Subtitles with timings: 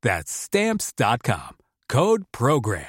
[0.00, 1.56] That's Stamps.com.
[1.88, 2.84] Code Program.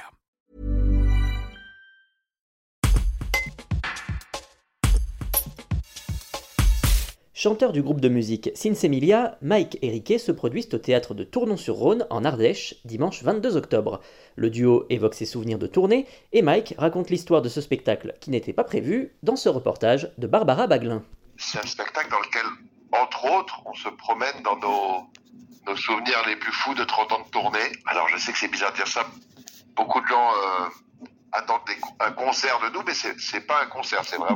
[7.34, 12.06] Chanteur du groupe de musique Sinsemilia, Mike et Riquet se produisent au théâtre de Tournon-sur-Rhône
[12.10, 14.00] en Ardèche dimanche 22 octobre.
[14.36, 18.30] Le duo évoque ses souvenirs de tournée et Mike raconte l'histoire de ce spectacle qui
[18.30, 21.02] n'était pas prévu dans ce reportage de Barbara Baglin.
[21.36, 22.46] C'est un spectacle dans lequel,
[22.92, 25.10] entre autres, on se promène dans nos,
[25.66, 27.72] nos souvenirs les plus fous de 30 ans de tournée.
[27.86, 29.04] Alors je sais que c'est bizarre de dire ça.
[29.76, 30.68] Beaucoup de gens euh,
[31.32, 34.34] attendent des- un concert de nous, mais c'est pas un concert, c'est vraiment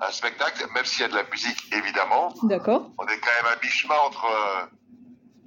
[0.00, 2.34] un, un spectacle, même s'il y a de la musique évidemment.
[2.44, 2.90] D'accord.
[2.98, 4.66] On est quand même à mi-chemin entre euh,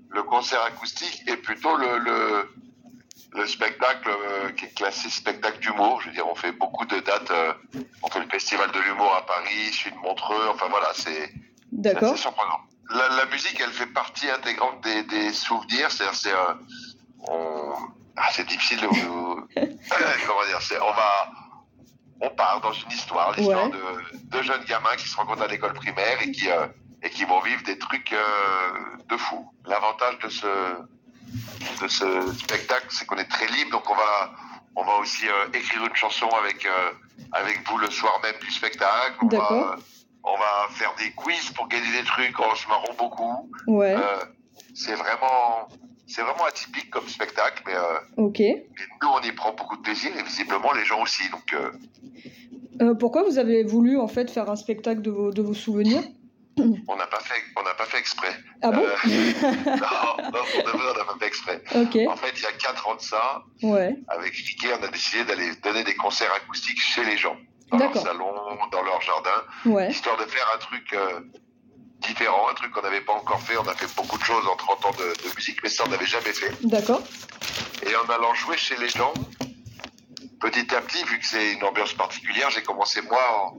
[0.09, 2.55] le concert acoustique et plutôt le, le,
[3.33, 5.99] le spectacle euh, qui est classé spectacle d'humour.
[6.01, 7.31] Je veux dire, on fait beaucoup de dates.
[8.03, 10.47] on fait le festival de l'humour à Paris, celui de Montreux.
[10.53, 11.33] Enfin voilà, c'est
[12.15, 12.59] surprenant.
[12.89, 15.91] La, la musique, elle fait partie intégrante des, des souvenirs.
[15.91, 16.53] C'est-à-dire, c'est, euh,
[17.27, 17.73] on-
[18.15, 19.47] ah, c'est difficile de vous-
[20.27, 20.61] comment dire.
[20.61, 21.31] C'est, on va,
[22.21, 23.71] on part dans une histoire, l'histoire Ouais.
[23.71, 26.67] de, de jeunes gamins qui se rencontrent à l'école primaire et qui euh,
[27.03, 28.17] et qui vont vivre des trucs euh,
[29.09, 29.51] de fou.
[29.65, 30.47] L'avantage de ce
[31.81, 34.31] de ce spectacle, c'est qu'on est très libre, donc on va
[34.75, 36.91] on va aussi euh, écrire une chanson avec euh,
[37.33, 39.17] avec vous le soir même du spectacle.
[39.23, 39.75] D'accord.
[40.25, 43.51] On va faire des quiz pour gagner des trucs, on se marrons beaucoup.
[43.67, 43.95] Ouais.
[43.95, 44.25] Euh,
[44.73, 45.67] c'est vraiment
[46.07, 48.39] c'est vraiment atypique comme spectacle, mais, euh, Ok.
[48.39, 48.65] mais
[49.01, 51.29] nous on y prend beaucoup de plaisir et visiblement les gens aussi.
[51.31, 51.71] Donc euh,
[52.81, 56.03] Euh, pourquoi vous avez voulu en fait faire un spectacle de vos, de vos souvenirs?
[56.87, 58.33] On n'a pas fait on n'a pas fait exprès.
[58.61, 58.95] Ah bon Euh,
[59.65, 61.61] non, non, pour de vrai, on n'a pas fait exprès.
[61.73, 63.95] En fait, il y a quatre ans de ça, Ouais.
[64.07, 67.35] avec Riquet, on a décidé d'aller donner des concerts acoustiques chez les gens,
[67.71, 68.33] dans leur salon,
[68.71, 69.89] dans leur jardin, Ouais.
[69.91, 71.19] histoire de faire un truc euh,
[72.01, 73.57] différent, un truc qu'on n'avait pas encore fait.
[73.57, 75.89] On a fait beaucoup de choses en 30 ans de, de musique, mais ça, on
[75.89, 76.51] n'avait jamais fait.
[76.63, 77.01] D'accord.
[77.85, 79.13] Et en allant jouer chez les gens,
[80.39, 83.57] petit à petit, vu que c'est une ambiance particulière, j'ai commencé, moi, en-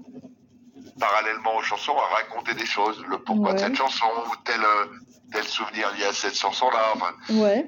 [0.98, 4.86] parallèlement aux chansons, à raconter des choses, le pourquoi de cette chanson, ou tel, euh,
[5.32, 6.92] tel souvenir lié à cette chanson-là.
[6.94, 7.66] Enfin, Ouais.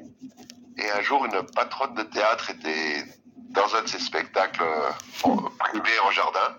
[0.78, 3.04] et un jour, une patronne de théâtre était
[3.50, 4.90] dans un de ses spectacles euh,
[5.24, 6.56] en- privés en jardin,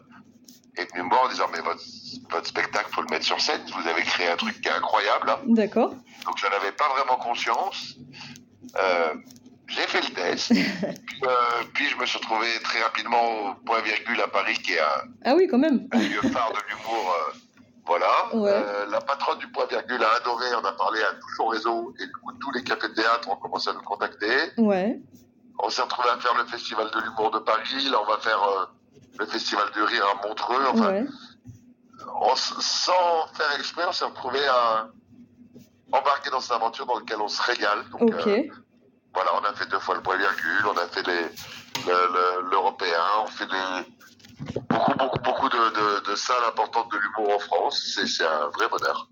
[0.77, 1.81] et est venue me voir en disant, mais votre,
[2.29, 5.27] votre spectacle, faut le mettre sur scène, vous avez créé un truc qui est incroyable.
[5.27, 5.39] là.
[5.45, 5.93] D'accord.
[6.25, 7.95] Donc je n'avais pas vraiment conscience.
[8.77, 9.13] Euh,
[9.69, 10.47] j'ai fait le test.
[11.07, 14.73] puis, euh, puis je me suis retrouvé très rapidement au point virgule à Paris, qui
[14.73, 15.87] est un, Ah oui, quand même.
[15.91, 17.15] un lieu phare de l'humour.
[17.29, 17.33] euh,
[17.85, 18.35] voilà.
[18.35, 18.51] Ouais.
[18.53, 20.45] Euh, la patronne du point virgule a adoré.
[20.61, 23.29] On a parlé à tout son réseau et du coup tous les cafés de théâtre
[23.29, 24.51] ont commencé à nous contacter.
[24.57, 24.99] Ouais.
[25.57, 27.89] On s'est retrouvé à faire le festival de l'humour de Paris.
[27.89, 28.65] Là, on va faire euh,
[29.17, 30.65] le festival du rire à Montreux.
[30.67, 31.05] Enfin, Ouais.
[32.21, 34.87] on sans faire exprès, on s'est retrouvé à
[35.91, 37.83] embarquer dans cette aventure dans laquelle on se régale.
[37.89, 38.27] Donc, Ok.
[38.27, 38.43] euh,
[39.13, 41.21] voilà, on a fait deux fois le point virgule, on a fait les,
[41.87, 47.35] le- l'européen, on fait des, beaucoup, beaucoup, beaucoup de, de, de salles importantes de l'humour
[47.35, 47.99] en France.
[48.07, 49.08] C'est un vrai bonheur.